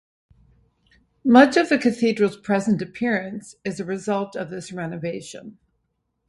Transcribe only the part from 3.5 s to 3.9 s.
is a